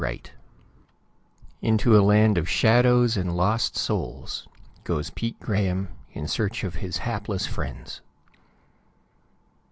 [0.37, 4.47] _]++| Into a land of shadows and lost || souls
[4.83, 8.01] goes Pete Grahame in search || of his hapless friends.